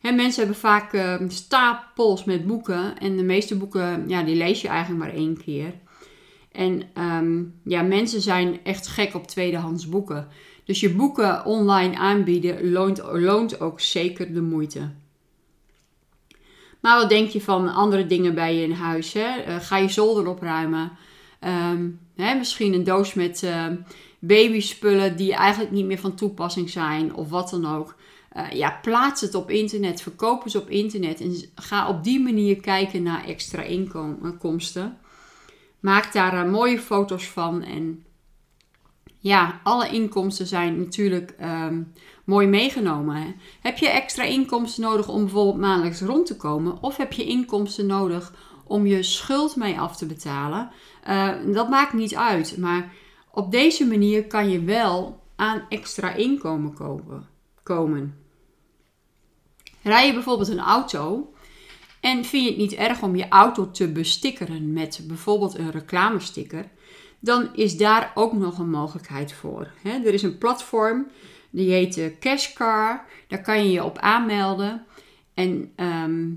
Mensen 0.00 0.42
hebben 0.42 0.60
vaak 0.60 0.92
uh, 0.92 1.14
stapels 1.28 2.24
met 2.24 2.46
boeken 2.46 2.98
en 2.98 3.16
de 3.16 3.22
meeste 3.22 3.56
boeken, 3.56 4.08
ja, 4.08 4.22
die 4.22 4.36
lees 4.36 4.60
je 4.60 4.68
eigenlijk 4.68 5.04
maar 5.04 5.14
één 5.14 5.36
keer. 5.36 5.74
En 6.52 6.82
um, 6.98 7.54
ja, 7.64 7.82
mensen 7.82 8.20
zijn 8.20 8.60
echt 8.64 8.86
gek 8.86 9.14
op 9.14 9.26
tweedehands 9.26 9.88
boeken. 9.88 10.28
Dus 10.64 10.80
je 10.80 10.94
boeken 10.94 11.44
online 11.44 11.96
aanbieden 11.96 12.70
loont, 12.70 13.02
loont 13.12 13.60
ook 13.60 13.80
zeker 13.80 14.34
de 14.34 14.42
moeite. 14.42 14.90
Maar 16.80 16.98
wat 16.98 17.08
denk 17.08 17.28
je 17.28 17.40
van 17.40 17.74
andere 17.74 18.06
dingen 18.06 18.34
bij 18.34 18.54
je 18.54 18.62
in 18.62 18.72
huis? 18.72 19.12
Hè? 19.12 19.46
Uh, 19.46 19.56
ga 19.60 19.76
je 19.76 19.88
zolder 19.88 20.28
opruimen? 20.28 20.92
Um, 21.44 22.00
hè, 22.16 22.34
misschien 22.34 22.72
een 22.72 22.84
doos 22.84 23.14
met 23.14 23.42
uh, 23.42 23.66
babyspullen 24.18 25.16
die 25.16 25.34
eigenlijk 25.34 25.72
niet 25.72 25.84
meer 25.86 25.98
van 25.98 26.14
toepassing 26.14 26.70
zijn 26.70 27.14
of 27.14 27.28
wat 27.28 27.50
dan 27.50 27.66
ook. 27.76 27.94
Uh, 28.36 28.50
ja, 28.50 28.78
plaats 28.82 29.20
het 29.20 29.34
op 29.34 29.50
internet, 29.50 30.02
verkoop 30.02 30.42
ze 30.46 30.60
op 30.60 30.68
internet 30.68 31.20
en 31.20 31.34
ga 31.54 31.88
op 31.88 32.04
die 32.04 32.20
manier 32.20 32.60
kijken 32.60 33.02
naar 33.02 33.24
extra 33.24 33.62
inkomsten. 33.62 34.98
Maak 35.80 36.12
daar 36.12 36.46
mooie 36.46 36.78
foto's 36.78 37.26
van 37.26 37.62
en 37.62 38.04
ja, 39.18 39.60
alle 39.62 39.88
inkomsten 39.88 40.46
zijn 40.46 40.78
natuurlijk 40.78 41.34
um, 41.40 41.92
mooi 42.30 42.46
meegenomen. 42.46 43.16
Hè? 43.16 43.34
Heb 43.60 43.78
je 43.78 43.88
extra 43.88 44.22
inkomsten 44.22 44.82
nodig 44.82 45.08
om 45.08 45.20
bijvoorbeeld 45.20 45.56
maandelijks 45.56 46.00
rond 46.00 46.26
te 46.26 46.36
komen? 46.36 46.82
Of 46.82 46.96
heb 46.96 47.12
je 47.12 47.24
inkomsten 47.24 47.86
nodig 47.86 48.34
om 48.64 48.86
je 48.86 49.02
schuld 49.02 49.56
mee 49.56 49.80
af 49.80 49.96
te 49.96 50.06
betalen? 50.06 50.70
Uh, 51.08 51.32
dat 51.54 51.68
maakt 51.68 51.92
niet 51.92 52.16
uit. 52.16 52.56
Maar 52.58 52.92
op 53.30 53.50
deze 53.50 53.86
manier 53.86 54.26
kan 54.26 54.50
je 54.50 54.64
wel 54.64 55.22
aan 55.36 55.62
extra 55.68 56.14
inkomen 56.14 56.74
komen. 57.62 58.14
Rij 59.82 60.06
je 60.06 60.12
bijvoorbeeld 60.12 60.48
een 60.48 60.58
auto 60.58 61.32
en 62.00 62.24
vind 62.24 62.44
je 62.44 62.50
het 62.50 62.58
niet 62.58 62.74
erg 62.74 63.02
om 63.02 63.16
je 63.16 63.28
auto 63.28 63.70
te 63.70 63.92
bestikkeren 63.92 64.72
met 64.72 65.00
bijvoorbeeld 65.06 65.58
een 65.58 65.70
reclamesticker? 65.70 66.70
Dan 67.20 67.48
is 67.54 67.76
daar 67.76 68.12
ook 68.14 68.32
nog 68.32 68.58
een 68.58 68.70
mogelijkheid 68.70 69.32
voor. 69.32 69.72
Er 69.82 70.14
is 70.14 70.22
een 70.22 70.38
platform 70.38 71.06
die 71.50 71.70
heet 71.70 71.96
uh, 71.96 72.06
Cashcar. 72.20 73.04
Daar 73.28 73.42
kan 73.42 73.64
je 73.64 73.70
je 73.70 73.84
op 73.84 73.98
aanmelden. 73.98 74.84
En 75.34 75.72
ehm, 75.76 76.28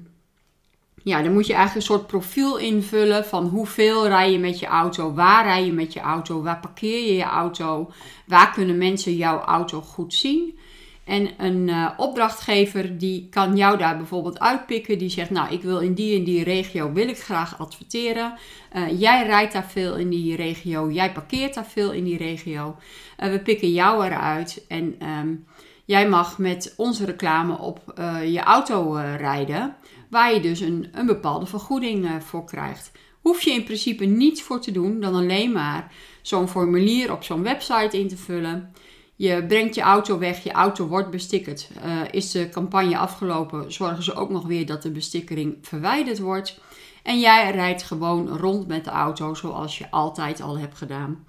ja, 1.03 1.22
dan 1.22 1.34
moet 1.34 1.48
je 1.48 1.53
eigenlijk 1.53 1.88
een 1.88 1.96
soort 1.96 2.08
profiel 2.08 2.58
invullen 2.58 3.25
van 3.25 3.46
hoeveel 3.46 4.08
rij 4.08 4.32
je 4.32 4.39
met 4.39 4.60
je 4.60 4.65
auto, 4.65 5.13
waar 5.13 5.46
rij 5.46 5.65
je 5.65 5.74
met 5.74 5.93
je 5.93 6.00
auto, 6.00 6.41
waar 6.41 6.60
parkeer 6.60 7.05
je 7.05 7.13
je 7.13 7.24
auto, 7.24 7.91
waar 8.25 8.53
kunnen 8.53 8.77
mensen 8.77 9.15
jouw 9.15 9.39
auto 9.39 9.82
goed 9.82 10.13
zien. 10.13 10.60
En 11.06 11.30
een 11.38 11.68
uh, 11.68 11.90
opdrachtgever 11.98 12.98
die 12.98 13.28
kan 13.30 13.58
jou 13.58 13.78
daar 13.78 13.98
bijvoorbeeld 13.98 14.40
uitpikken. 14.40 14.98
Die 14.98 15.10
zegt, 15.10 15.30
nou 15.30 15.54
ik 15.54 15.62
wil 15.62 15.80
in 15.80 15.94
die 15.94 16.18
en 16.18 16.24
die 16.24 16.44
regio 16.44 16.92
wil 16.94 17.08
ik 17.08 17.20
graag 17.20 17.60
adverteren. 17.60 18.34
Uh, 18.76 19.00
jij 19.00 19.26
rijdt 19.26 19.54
daar 19.54 19.70
veel 19.70 19.96
in 19.96 20.10
die 20.10 20.36
regio. 20.36 20.92
Jij 20.92 21.12
parkeert 21.12 21.54
daar 21.54 21.66
veel 21.66 21.92
in 21.92 22.04
die 22.04 22.18
regio. 22.18 22.76
Uh, 23.20 23.32
we 23.32 23.40
pikken 23.40 23.72
jou 23.72 24.06
eruit. 24.06 24.66
En 24.68 24.96
um, 25.10 25.46
jij 25.86 26.10
mag 26.10 26.38
met 26.38 26.74
onze 26.78 27.06
reclame 27.06 27.58
op 27.58 27.94
je 28.26 28.40
auto 28.40 28.94
rijden. 29.18 29.76
Waar 30.10 30.34
je 30.34 30.40
dus 30.40 30.60
een, 30.60 30.88
een 30.92 31.06
bepaalde 31.06 31.46
vergoeding 31.46 32.10
voor 32.20 32.46
krijgt. 32.46 32.92
Hoef 33.22 33.42
je 33.42 33.52
in 33.52 33.64
principe 33.64 34.06
niets 34.06 34.42
voor 34.42 34.60
te 34.60 34.72
doen 34.72 35.00
dan 35.00 35.16
alleen 35.16 35.52
maar 35.52 35.92
zo'n 36.22 36.48
formulier 36.48 37.12
op 37.12 37.24
zo'n 37.24 37.44
website 37.44 38.00
in 38.00 38.08
te 38.08 38.18
vullen. 38.18 38.74
Je 39.15 39.46
brengt 39.46 39.75
je 39.75 39.82
auto 39.82 40.17
weg, 40.17 40.43
je 40.43 40.51
auto 40.51 40.88
wordt 40.88 41.10
bestickerd. 41.10 41.70
Uh, 41.86 42.01
is 42.12 42.32
de 42.32 42.50
campagne 42.50 42.98
afgelopen, 42.98 43.74
zorgen 43.74 44.03
ze 44.03 44.13
ook 44.13 44.29
nog 44.29 44.46
weer 44.46 44.65
dat 44.65 44.82
de 44.82 44.91
bestikkering 44.91 45.58
verwijderd 45.62 46.20
wordt. 46.20 46.60
En 47.03 47.20
jij 47.20 47.51
rijdt 47.51 47.84
gewoon 47.84 48.38
rond 48.38 48.67
met 48.67 48.84
de 48.84 48.89
auto 48.89 49.34
zoals 49.34 49.77
je 49.77 49.91
altijd 49.91 50.41
al 50.41 50.58
hebt 50.58 50.77
gedaan. 50.77 51.25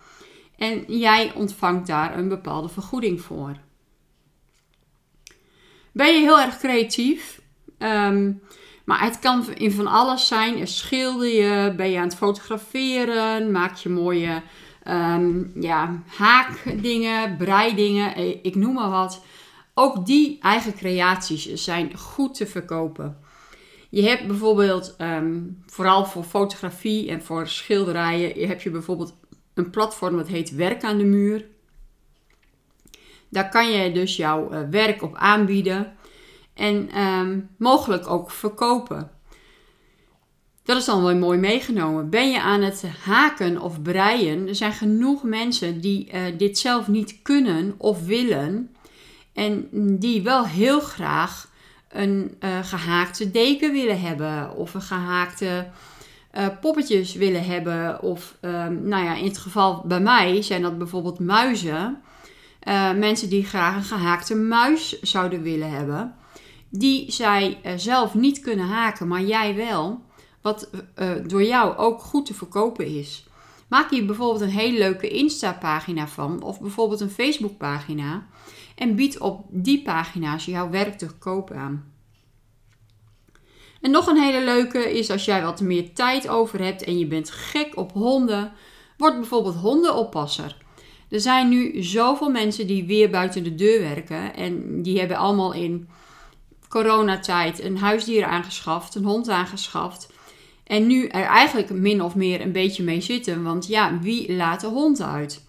En 0.56 0.84
jij 0.86 1.32
ontvangt 1.34 1.86
daar 1.86 2.18
een 2.18 2.28
bepaalde 2.28 2.68
vergoeding 2.68 3.20
voor. 3.20 3.56
Ben 5.92 6.14
je 6.14 6.20
heel 6.20 6.40
erg 6.40 6.58
creatief? 6.58 7.40
Um, 7.78 8.42
maar 8.84 9.02
het 9.02 9.18
kan 9.18 9.54
in 9.54 9.72
van 9.72 9.86
alles 9.86 10.26
zijn. 10.26 10.68
Schilder 10.68 11.28
je, 11.28 11.74
ben 11.76 11.90
je 11.90 11.98
aan 11.98 12.04
het 12.04 12.16
fotograferen, 12.16 13.50
maak 13.50 13.76
je 13.76 13.88
mooie 13.88 14.42
um, 14.88 15.52
ja, 15.60 16.02
haakdingen, 16.06 17.36
breidingen, 17.36 18.14
eh, 18.14 18.28
ik 18.42 18.54
noem 18.54 18.74
maar 18.74 18.90
wat. 18.90 19.24
Ook 19.74 20.06
die 20.06 20.38
eigen 20.40 20.74
creaties 20.74 21.52
zijn 21.52 21.98
goed 21.98 22.34
te 22.34 22.46
verkopen. 22.46 23.18
Je 23.90 24.02
hebt 24.02 24.26
bijvoorbeeld, 24.26 24.94
um, 24.98 25.62
vooral 25.66 26.06
voor 26.06 26.24
fotografie 26.24 27.10
en 27.10 27.22
voor 27.22 27.48
schilderijen, 27.48 28.48
heb 28.48 28.60
je 28.60 28.70
bijvoorbeeld 28.70 29.14
een 29.54 29.70
platform 29.70 30.16
dat 30.16 30.28
heet 30.28 30.54
Werk 30.54 30.84
aan 30.84 30.98
de 30.98 31.04
Muur. 31.04 31.46
Daar 33.28 33.48
kan 33.48 33.70
je 33.70 33.92
dus 33.92 34.16
jouw 34.16 34.52
uh, 34.52 34.60
werk 34.70 35.02
op 35.02 35.14
aanbieden 35.14 35.92
en 36.54 37.00
um, 37.00 37.48
mogelijk 37.58 38.10
ook 38.10 38.30
verkopen. 38.30 39.10
Dat 40.64 40.76
is 40.76 40.84
dan 40.84 41.02
wel 41.02 41.16
mooi 41.16 41.38
meegenomen. 41.38 42.10
Ben 42.10 42.30
je 42.30 42.40
aan 42.40 42.62
het 42.62 42.84
haken 43.04 43.60
of 43.60 43.82
breien? 43.82 44.48
Er 44.48 44.54
zijn 44.54 44.72
genoeg 44.72 45.22
mensen 45.22 45.80
die 45.80 46.12
uh, 46.14 46.20
dit 46.38 46.58
zelf 46.58 46.88
niet 46.88 47.18
kunnen 47.22 47.74
of 47.78 48.06
willen. 48.06 48.74
En 49.32 49.68
die 49.98 50.22
wel 50.22 50.46
heel 50.46 50.80
graag 50.80 51.48
een 51.88 52.36
uh, 52.40 52.58
gehaakte 52.62 53.30
deken 53.30 53.72
willen 53.72 54.00
hebben. 54.00 54.56
Of 54.56 54.74
een 54.74 54.82
gehaakte 54.82 55.66
uh, 56.34 56.46
poppetjes 56.60 57.14
willen 57.14 57.44
hebben. 57.44 58.02
Of 58.02 58.36
ehm, 58.40 58.88
nou 58.88 59.04
ja, 59.04 59.14
in 59.14 59.24
het 59.24 59.38
geval 59.38 59.82
bij 59.86 60.00
mij 60.00 60.42
zijn 60.42 60.62
dat 60.62 60.78
bijvoorbeeld 60.78 61.18
muizen. 61.18 62.02
mensen 62.96 63.28
die 63.28 63.44
graag 63.44 63.76
een 63.76 63.82
gehaakte 63.82 64.34
muis 64.34 65.00
zouden 65.00 65.42
willen 65.42 65.70
hebben. 65.70 66.14
Die 66.68 67.12
zij 67.12 67.58
zelf 67.76 68.14
niet 68.14 68.40
kunnen 68.40 68.66
haken, 68.66 69.08
maar 69.08 69.22
jij 69.22 69.54
wel 69.54 70.03
wat 70.44 70.70
uh, 70.98 71.10
door 71.26 71.42
jou 71.42 71.76
ook 71.76 72.00
goed 72.00 72.26
te 72.26 72.34
verkopen 72.34 72.86
is. 72.86 73.26
Maak 73.68 73.90
hier 73.90 74.06
bijvoorbeeld 74.06 74.40
een 74.40 74.48
hele 74.48 74.78
leuke 74.78 75.08
Insta-pagina 75.08 76.08
van 76.08 76.42
of 76.42 76.60
bijvoorbeeld 76.60 77.00
een 77.00 77.10
Facebook-pagina 77.10 78.26
en 78.74 78.94
bied 78.94 79.18
op 79.18 79.44
die 79.48 79.82
pagina's 79.82 80.44
jouw 80.44 80.70
werk 80.70 80.98
te 80.98 81.06
koop 81.18 81.50
aan. 81.50 81.92
En 83.80 83.90
nog 83.90 84.06
een 84.06 84.20
hele 84.20 84.44
leuke 84.44 84.98
is 84.98 85.10
als 85.10 85.24
jij 85.24 85.42
wat 85.42 85.60
meer 85.60 85.94
tijd 85.94 86.28
over 86.28 86.62
hebt 86.62 86.84
en 86.84 86.98
je 86.98 87.06
bent 87.06 87.30
gek 87.30 87.76
op 87.76 87.92
honden, 87.92 88.52
word 88.96 89.14
bijvoorbeeld 89.14 89.56
hondenoppasser. 89.56 90.56
Er 91.08 91.20
zijn 91.20 91.48
nu 91.48 91.82
zoveel 91.82 92.30
mensen 92.30 92.66
die 92.66 92.84
weer 92.84 93.10
buiten 93.10 93.44
de 93.44 93.54
deur 93.54 93.80
werken 93.80 94.34
en 94.34 94.82
die 94.82 94.98
hebben 94.98 95.16
allemaal 95.16 95.52
in 95.52 95.88
coronatijd 96.68 97.62
een 97.62 97.78
huisdier 97.78 98.24
aangeschaft, 98.24 98.94
een 98.94 99.04
hond 99.04 99.28
aangeschaft. 99.28 100.12
En 100.64 100.86
nu 100.86 101.06
er 101.06 101.24
eigenlijk 101.24 101.70
min 101.70 102.02
of 102.02 102.14
meer 102.14 102.40
een 102.40 102.52
beetje 102.52 102.82
mee 102.82 103.00
zitten. 103.00 103.42
Want 103.42 103.66
ja, 103.66 103.98
wie 104.00 104.32
laat 104.32 104.60
de 104.60 104.66
hond 104.66 105.02
uit? 105.02 105.44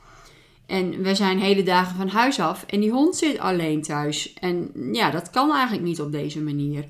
En 0.66 1.02
we 1.02 1.16
zijn 1.16 1.40
hele 1.40 1.64
dagen 1.64 1.96
van 1.96 2.08
huis 2.08 2.40
af 2.40 2.64
en 2.68 2.80
die 2.80 2.92
hond 2.92 3.16
zit 3.16 3.40
alleen 3.40 3.82
thuis. 3.82 4.34
En 4.34 4.72
ja, 4.92 5.12
dat 5.12 5.30
kan 5.30 5.52
eigenlijk 5.52 5.84
niet 5.84 6.02
op 6.02 6.12
deze 6.12 6.42
manier. 6.42 6.86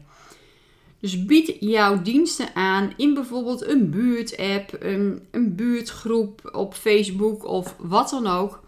Dus 1.00 1.25
bied 1.25 1.55
jouw 1.60 2.01
diensten 2.01 2.55
aan 2.55 2.94
in 2.98 3.13
bijvoorbeeld 3.13 3.67
een 3.67 3.89
buurtapp, 3.89 4.77
een, 4.79 5.27
een 5.32 5.55
buurtgroep 5.55 6.50
op 6.51 6.74
Facebook 6.74 7.46
of 7.46 7.75
wat 7.77 8.10
dan 8.10 8.27
ook. 8.27 8.63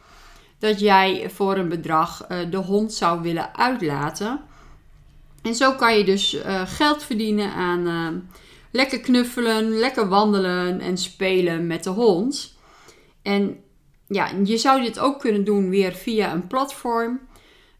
Dat 0.60 0.80
jij 0.80 1.30
voor 1.34 1.58
een 1.58 1.70
bedrag 1.70 2.26
uh, 2.30 2.38
de 2.52 2.58
hond 2.58 2.94
zou 2.94 3.22
willen 3.22 3.56
uitlaten. 3.56 4.40
En 5.42 5.56
zo 5.56 5.74
kan 5.74 5.98
je 5.98 6.04
dus 6.04 6.34
uh, 6.34 6.62
geld 6.66 7.04
verdienen 7.04 7.54
aan. 7.54 7.88
Uh, 7.88 8.08
lekker 8.72 9.00
knuffelen, 9.00 9.70
lekker 9.70 10.08
wandelen 10.08 10.80
en 10.80 10.98
spelen 10.98 11.68
met 11.68 11.84
de 11.84 11.90
hond. 11.90 12.58
En 13.22 13.58
ja, 14.08 14.32
je 14.44 14.58
zou 14.58 14.82
dit 14.82 15.00
ook 15.00 15.20
kunnen 15.20 15.44
doen 15.44 15.70
weer 15.70 15.94
via 15.94 16.34
een 16.34 16.48
platform. 16.48 17.20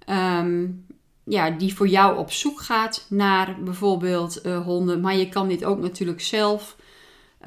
Um, 0.10 0.86
ja, 1.24 1.50
die 1.50 1.76
voor 1.76 1.88
jou 1.88 2.18
op 2.18 2.32
zoek 2.32 2.62
gaat 2.62 3.06
naar 3.10 3.56
bijvoorbeeld 3.64 4.46
uh, 4.46 4.66
honden. 4.66 5.02
Maar 5.02 5.16
je 5.16 5.30
kan 5.30 5.48
dit 5.48 5.64
ook 5.66 5.80
natuurlijk 5.80 6.22
zelf 6.22 6.76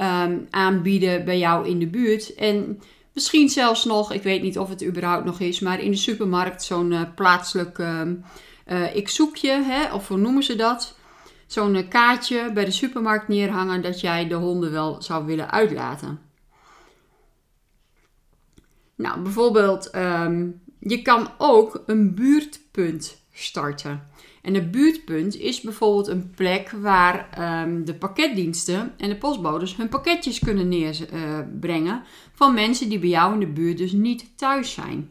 um, 0.00 0.46
aanbieden 0.50 1.24
bij 1.24 1.38
jou 1.38 1.68
in 1.68 1.78
de 1.78 1.86
buurt. 1.86 2.34
En 2.34 2.80
misschien 3.12 3.48
zelfs 3.48 3.84
nog, 3.84 4.12
ik 4.12 4.22
weet 4.22 4.42
niet 4.42 4.58
of 4.58 4.68
het 4.68 4.84
überhaupt 4.84 5.24
nog 5.24 5.40
is, 5.40 5.60
maar 5.60 5.80
in 5.80 5.90
de 5.90 5.96
supermarkt 5.96 6.62
zo'n 6.62 6.92
uh, 6.92 7.00
plaatselijk 7.14 7.78
uh, 7.78 8.96
ik 8.96 9.08
zoek 9.08 9.36
je, 9.36 9.62
hè, 9.62 9.94
of 9.94 10.08
hoe 10.08 10.18
noemen 10.18 10.42
ze 10.42 10.56
dat? 10.56 10.98
Zo'n 11.50 11.88
kaartje 11.88 12.52
bij 12.52 12.64
de 12.64 12.70
supermarkt 12.70 13.28
neerhangen 13.28 13.82
dat 13.82 14.00
jij 14.00 14.28
de 14.28 14.34
honden 14.34 14.72
wel 14.72 15.02
zou 15.02 15.26
willen 15.26 15.50
uitlaten. 15.50 16.20
Nou, 18.94 19.20
bijvoorbeeld, 19.20 19.94
um, 19.94 20.60
je 20.78 21.02
kan 21.02 21.28
ook 21.38 21.82
een 21.86 22.14
buurtpunt 22.14 23.22
starten. 23.32 24.08
En 24.42 24.54
een 24.54 24.70
buurtpunt 24.70 25.36
is 25.36 25.60
bijvoorbeeld 25.60 26.08
een 26.08 26.30
plek 26.30 26.70
waar 26.70 27.28
um, 27.62 27.84
de 27.84 27.94
pakketdiensten 27.94 28.94
en 28.96 29.08
de 29.08 29.16
postbodes 29.16 29.76
hun 29.76 29.88
pakketjes 29.88 30.38
kunnen 30.38 30.68
neerbrengen 30.68 32.02
van 32.32 32.54
mensen 32.54 32.88
die 32.88 32.98
bij 32.98 33.08
jou 33.08 33.32
in 33.32 33.40
de 33.40 33.46
buurt 33.46 33.78
dus 33.78 33.92
niet 33.92 34.38
thuis 34.38 34.72
zijn. 34.72 35.10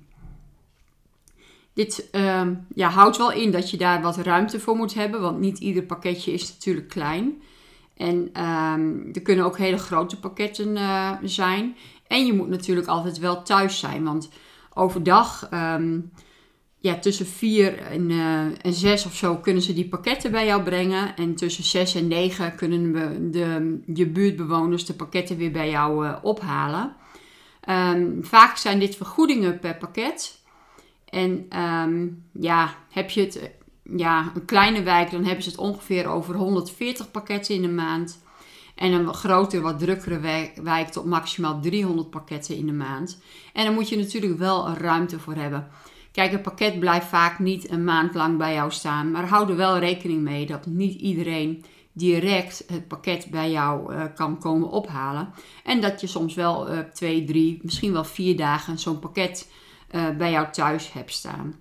Dit 1.80 2.10
uh, 2.12 2.48
ja, 2.76 2.90
houdt 2.90 3.18
wel 3.18 3.32
in 3.32 3.52
dat 3.52 3.70
je 3.70 3.78
daar 3.78 4.02
wat 4.02 4.18
ruimte 4.18 4.60
voor 4.60 4.76
moet 4.76 4.94
hebben, 4.94 5.22
want 5.22 5.40
niet 5.40 5.60
ieder 5.60 5.84
pakketje 5.84 6.32
is 6.32 6.50
natuurlijk 6.50 6.88
klein. 6.88 7.42
En 7.98 8.16
um, 8.44 9.10
er 9.14 9.22
kunnen 9.22 9.46
ook 9.46 9.58
hele 9.58 9.78
grote 9.78 10.20
pakketten 10.20 10.76
uh, 10.76 11.12
zijn. 11.24 11.76
En 12.08 12.26
je 12.26 12.34
moet 12.34 12.50
natuurlijk 12.50 12.88
altijd 12.88 13.18
wel 13.18 13.44
thuis 13.44 13.80
zijn, 13.80 14.04
want 14.04 14.30
overdag 14.74 15.50
um, 15.54 16.12
ja, 16.80 16.96
tussen 16.96 17.26
4 17.26 17.78
en, 17.78 18.10
uh, 18.10 18.66
en 18.66 18.74
6 18.74 19.06
of 19.06 19.16
zo 19.16 19.36
kunnen 19.36 19.64
ze 19.64 19.74
die 19.74 19.88
pakketten 19.88 20.32
bij 20.32 20.46
jou 20.46 20.64
brengen. 20.64 21.16
En 21.16 21.36
tussen 21.36 21.64
6 21.64 21.96
en 21.96 22.08
9 22.08 22.56
kunnen 22.56 22.94
we 22.94 23.30
de, 23.30 23.80
je 23.94 24.08
buurtbewoners 24.08 24.86
de 24.86 24.94
pakketten 24.94 25.38
weer 25.38 25.52
bij 25.52 25.70
jou 25.70 26.06
uh, 26.06 26.16
ophalen. 26.22 26.96
Vaak 28.22 28.58
zijn 28.58 28.80
dit 28.80 28.96
vergoedingen 28.96 29.60
per 29.60 29.76
pakket. 29.76 30.38
En 31.10 31.60
um, 31.60 32.24
ja, 32.34 32.75
heb 32.89 33.10
je 33.10 33.22
het, 33.22 33.51
ja, 33.84 34.32
een 34.36 34.46
kleine 34.46 34.84
wijk, 34.84 35.12
dan 35.12 35.24
hebben 35.24 35.44
ze 35.44 35.50
het 35.50 35.60
ongeveer 35.60 36.08
over 36.08 36.36
140 36.36 37.12
pakketten 37.12 37.56
in 37.56 37.62
de 37.62 37.70
maand. 37.70 38.24
En 38.75 38.92
een 38.92 39.13
grotere, 39.13 39.62
wat 39.62 39.80
drukkere 39.80 40.20
wijk 40.63 40.88
tot 40.88 41.06
maximaal 41.06 41.60
300 41.62 42.10
pakketten 42.10 42.56
in 42.56 42.66
de 42.66 42.74
maand. 42.74 43.22
En 43.54 43.66
dan 43.66 43.74
moet 43.74 43.89
je 43.89 43.98
natuurlijk 43.98 44.38
wel 44.38 44.70
ruimte 44.70 45.20
voor 45.20 45.36
hebben. 45.36 45.68
Kijk, 46.12 46.34
een 46.34 46.42
pakket 46.42 46.80
blijft 46.80 47.08
vaak 47.08 47.39
niet 47.39 47.72
een 47.72 47.84
maand 47.84 48.13
lang 48.13 48.38
bij 48.38 48.54
jou 48.54 48.72
staan. 48.72 49.12
Maar 49.12 49.28
hou 49.28 49.50
er 49.50 49.56
wel 49.56 49.78
rekening 49.78 50.22
mee 50.22 50.46
dat 50.46 50.66
niet 50.66 51.00
iedereen 51.00 51.63
direct 51.94 52.63
het 52.68 52.88
pakket 52.88 53.28
bij 53.32 53.51
jou 53.51 53.94
uh, 53.94 54.04
kan 54.16 54.39
komen 54.39 54.70
ophalen. 54.70 55.34
En 55.63 55.82
dat 55.82 56.01
je 56.01 56.08
soms 56.08 56.34
wel 56.34 56.72
uh, 56.72 56.80
twee, 56.80 57.24
drie, 57.24 57.60
misschien 57.63 57.92
wel 57.92 58.04
vier 58.04 58.38
dagen 58.38 58.80
zo'n 58.80 59.00
pakket 59.00 59.51
uh, 59.91 60.10
bij 60.10 60.31
jou 60.31 60.51
thuis 60.51 60.93
hebt 60.93 61.13
staan. 61.13 61.55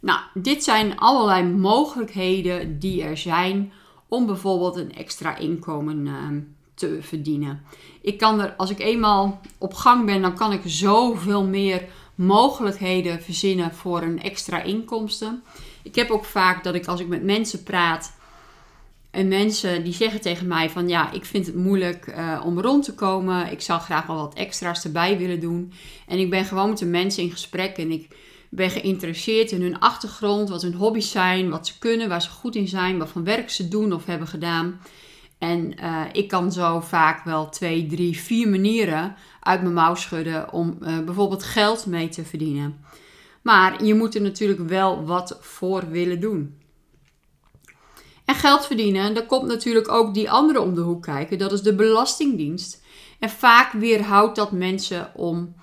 Nou, 0.00 0.20
dit 0.34 0.64
zijn 0.64 0.98
allerlei 0.98 1.44
mogelijkheden 1.44 2.78
die 2.78 3.02
er 3.02 3.16
zijn 3.16 3.72
om 4.08 4.26
bijvoorbeeld 4.26 4.76
een 4.76 4.94
extra 4.94 5.36
inkomen 5.36 6.56
te 6.74 6.98
verdienen. 7.00 7.62
Ik 8.00 8.18
kan 8.18 8.40
er, 8.40 8.54
als 8.56 8.70
ik 8.70 8.78
eenmaal 8.78 9.40
op 9.58 9.74
gang 9.74 10.06
ben, 10.06 10.22
dan 10.22 10.34
kan 10.34 10.52
ik 10.52 10.60
zoveel 10.64 11.44
meer 11.44 11.88
mogelijkheden 12.14 13.22
verzinnen 13.22 13.74
voor 13.74 14.02
een 14.02 14.22
extra 14.22 14.62
inkomsten. 14.62 15.42
Ik 15.82 15.94
heb 15.94 16.10
ook 16.10 16.24
vaak 16.24 16.64
dat 16.64 16.74
ik 16.74 16.86
als 16.86 17.00
ik 17.00 17.08
met 17.08 17.22
mensen 17.22 17.62
praat 17.62 18.16
en 19.12 19.28
mensen 19.28 19.84
die 19.84 19.92
zeggen 19.92 20.20
tegen 20.20 20.46
mij 20.46 20.70
van 20.70 20.88
ja, 20.88 21.12
ik 21.12 21.24
vind 21.24 21.46
het 21.46 21.54
moeilijk 21.54 22.06
uh, 22.06 22.42
om 22.44 22.60
rond 22.60 22.84
te 22.84 22.94
komen. 22.94 23.52
Ik 23.52 23.60
zou 23.60 23.80
graag 23.80 24.06
wel 24.06 24.16
wat 24.16 24.34
extra's 24.34 24.84
erbij 24.84 25.18
willen 25.18 25.40
doen. 25.40 25.72
En 26.06 26.18
ik 26.18 26.30
ben 26.30 26.44
gewoon 26.44 26.68
met 26.68 26.78
de 26.78 26.86
mensen 26.86 27.22
in 27.22 27.30
gesprek 27.30 27.76
en 27.76 27.90
ik 27.90 28.08
ben 28.50 28.70
geïnteresseerd 28.70 29.50
in 29.50 29.62
hun 29.62 29.78
achtergrond, 29.78 30.48
wat 30.48 30.62
hun 30.62 30.74
hobby's 30.74 31.10
zijn, 31.10 31.50
wat 31.50 31.66
ze 31.66 31.78
kunnen, 31.78 32.08
waar 32.08 32.22
ze 32.22 32.30
goed 32.30 32.56
in 32.56 32.68
zijn, 32.68 32.98
wat 32.98 33.08
voor 33.08 33.22
werk 33.22 33.50
ze 33.50 33.68
doen 33.68 33.92
of 33.92 34.06
hebben 34.06 34.28
gedaan. 34.28 34.80
En 35.38 35.74
uh, 35.82 36.02
ik 36.12 36.28
kan 36.28 36.52
zo 36.52 36.80
vaak 36.80 37.24
wel 37.24 37.48
twee, 37.48 37.86
drie, 37.86 38.18
vier 38.18 38.48
manieren 38.48 39.14
uit 39.40 39.62
mijn 39.62 39.74
mouw 39.74 39.94
schudden 39.94 40.52
om 40.52 40.76
uh, 40.80 40.98
bijvoorbeeld 41.00 41.42
geld 41.42 41.86
mee 41.86 42.08
te 42.08 42.24
verdienen. 42.24 42.84
Maar 43.42 43.84
je 43.84 43.94
moet 43.94 44.14
er 44.14 44.22
natuurlijk 44.22 44.68
wel 44.68 45.04
wat 45.04 45.38
voor 45.40 45.90
willen 45.90 46.20
doen. 46.20 46.60
En 48.24 48.34
geld 48.34 48.66
verdienen, 48.66 49.14
daar 49.14 49.26
komt 49.26 49.46
natuurlijk 49.46 49.88
ook 49.88 50.14
die 50.14 50.30
andere 50.30 50.60
om 50.60 50.74
de 50.74 50.80
hoek 50.80 51.02
kijken. 51.02 51.38
Dat 51.38 51.52
is 51.52 51.62
de 51.62 51.74
Belastingdienst. 51.74 52.82
En 53.18 53.30
vaak 53.30 53.72
weerhoudt 53.72 54.36
dat 54.36 54.52
mensen 54.52 55.12
om 55.14 55.54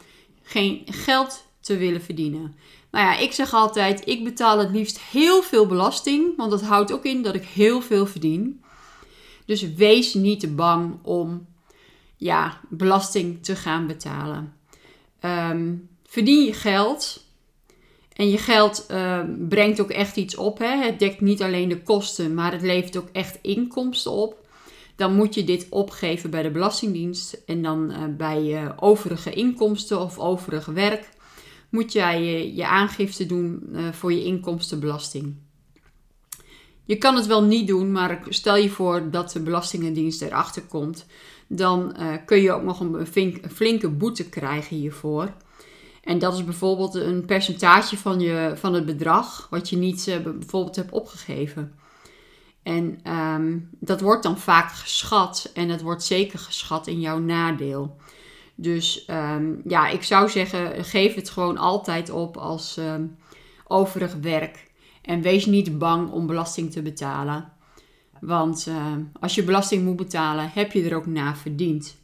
geen 0.41 0.81
geld 0.85 1.45
te 1.59 1.77
willen 1.77 2.01
verdienen. 2.01 2.55
Nou 2.91 3.05
ja, 3.05 3.17
ik 3.17 3.31
zeg 3.31 3.53
altijd, 3.53 4.07
ik 4.07 4.23
betaal 4.23 4.57
het 4.57 4.69
liefst 4.69 4.99
heel 4.99 5.41
veel 5.41 5.65
belasting. 5.65 6.37
Want 6.37 6.51
dat 6.51 6.61
houdt 6.61 6.91
ook 6.91 7.05
in 7.05 7.21
dat 7.21 7.35
ik 7.35 7.45
heel 7.45 7.81
veel 7.81 8.05
verdien. 8.05 8.63
Dus 9.45 9.73
wees 9.73 10.13
niet 10.13 10.55
bang 10.55 10.99
om 11.01 11.47
ja, 12.17 12.59
belasting 12.69 13.43
te 13.43 13.55
gaan 13.55 13.87
betalen. 13.87 14.53
Um, 15.21 15.89
verdien 16.05 16.45
je 16.45 16.53
geld. 16.53 17.27
En 18.19 18.29
je 18.29 18.37
geld 18.37 18.85
uh, 18.91 19.19
brengt 19.49 19.81
ook 19.81 19.89
echt 19.89 20.15
iets 20.15 20.35
op. 20.35 20.57
Hè? 20.57 20.77
Het 20.77 20.99
dekt 20.99 21.21
niet 21.21 21.41
alleen 21.41 21.69
de 21.69 21.81
kosten, 21.81 22.33
maar 22.33 22.51
het 22.51 22.61
levert 22.61 22.97
ook 22.97 23.07
echt 23.11 23.39
inkomsten 23.41 24.11
op. 24.11 24.47
Dan 24.95 25.15
moet 25.15 25.35
je 25.35 25.43
dit 25.43 25.67
opgeven 25.69 26.29
bij 26.29 26.41
de 26.41 26.51
Belastingdienst. 26.51 27.41
En 27.45 27.61
dan 27.61 27.91
uh, 27.91 27.97
bij 28.17 28.43
je 28.43 28.73
overige 28.75 29.31
inkomsten 29.31 29.99
of 29.99 30.19
overige 30.19 30.73
werk 30.73 31.09
moet 31.69 31.93
jij 31.93 32.23
je, 32.23 32.55
je 32.55 32.67
aangifte 32.67 33.25
doen 33.25 33.63
uh, 33.71 33.91
voor 33.91 34.13
je 34.13 34.23
inkomstenbelasting. 34.23 35.35
Je 36.85 36.95
kan 36.97 37.15
het 37.15 37.25
wel 37.25 37.43
niet 37.43 37.67
doen, 37.67 37.91
maar 37.91 38.23
stel 38.29 38.57
je 38.57 38.69
voor 38.69 39.11
dat 39.11 39.31
de 39.31 39.39
Belastingendienst 39.39 40.21
erachter 40.21 40.61
komt. 40.61 41.05
Dan 41.47 41.95
kun 42.25 42.41
je 42.41 42.51
ook 42.51 42.63
nog 42.63 42.79
een 42.79 43.07
flinke 43.51 43.89
boete 43.89 44.29
krijgen 44.29 44.75
hiervoor. 44.77 45.33
En 46.09 46.19
dat 46.19 46.33
is 46.33 46.43
bijvoorbeeld 46.43 46.95
een 46.95 47.25
percentage 47.25 47.97
van, 47.97 48.19
je, 48.19 48.53
van 48.55 48.73
het 48.73 48.85
bedrag 48.85 49.47
wat 49.49 49.69
je 49.69 49.77
niet 49.77 50.07
uh, 50.07 50.17
bijvoorbeeld 50.19 50.75
hebt 50.75 50.91
opgegeven. 50.91 51.73
En 52.63 53.13
um, 53.13 53.69
dat 53.79 54.01
wordt 54.01 54.23
dan 54.23 54.37
vaak 54.37 54.71
geschat 54.71 55.51
en 55.53 55.69
het 55.69 55.81
wordt 55.81 56.03
zeker 56.03 56.39
geschat 56.39 56.87
in 56.87 56.99
jouw 56.99 57.19
nadeel. 57.19 57.95
Dus 58.55 59.05
um, 59.09 59.61
ja, 59.65 59.87
ik 59.87 60.03
zou 60.03 60.29
zeggen, 60.29 60.85
geef 60.85 61.15
het 61.15 61.29
gewoon 61.29 61.57
altijd 61.57 62.09
op 62.09 62.37
als 62.37 62.77
um, 62.77 63.17
overig 63.67 64.15
werk. 64.21 64.71
En 65.01 65.21
wees 65.21 65.45
niet 65.45 65.77
bang 65.77 66.11
om 66.11 66.27
belasting 66.27 66.71
te 66.71 66.81
betalen. 66.81 67.51
Want 68.21 68.67
als 69.19 69.35
je 69.35 69.43
belasting 69.43 69.83
moet 69.83 69.95
betalen, 69.95 70.51
heb 70.53 70.71
je 70.71 70.89
er 70.89 70.95
ook 70.95 71.05
na 71.05 71.35
verdiend. 71.35 71.98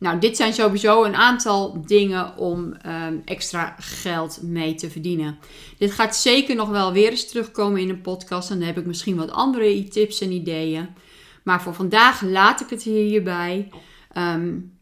Nou, 0.00 0.18
dit 0.18 0.36
zijn 0.36 0.52
sowieso 0.52 1.04
een 1.04 1.14
aantal 1.14 1.82
dingen 1.86 2.36
om 2.36 2.76
um, 2.86 3.22
extra 3.24 3.76
geld 3.78 4.42
mee 4.42 4.74
te 4.74 4.90
verdienen. 4.90 5.38
Dit 5.78 5.92
gaat 5.92 6.16
zeker 6.16 6.54
nog 6.54 6.68
wel 6.68 6.92
weer 6.92 7.10
eens 7.10 7.28
terugkomen 7.28 7.80
in 7.80 7.88
een 7.88 8.00
podcast. 8.00 8.48
Dan 8.48 8.60
heb 8.60 8.78
ik 8.78 8.86
misschien 8.86 9.16
wat 9.16 9.30
andere 9.30 9.88
tips 9.88 10.20
en 10.20 10.32
ideeën. 10.32 10.88
Maar 11.42 11.62
voor 11.62 11.74
vandaag 11.74 12.22
laat 12.22 12.60
ik 12.60 12.70
het 12.70 12.82
hierbij. 12.82 13.68
Um, 14.16 14.78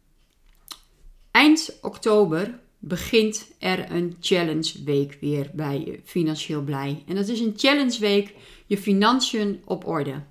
eind 1.31 1.79
oktober 1.83 2.59
begint 2.79 3.51
er 3.59 3.91
een 3.91 4.17
challenge 4.21 4.83
week 4.85 5.17
weer 5.21 5.51
bij 5.53 6.01
Financieel 6.05 6.63
Blij. 6.63 7.03
En 7.07 7.15
dat 7.15 7.29
is 7.29 7.41
een 7.41 7.55
challenge 7.57 8.01
week, 8.01 8.35
je 8.67 8.79
financiën 8.79 9.63
op 9.65 9.87
orde. 9.87 10.23